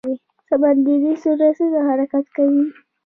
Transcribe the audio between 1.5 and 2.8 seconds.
څنګه حرکت کوي؟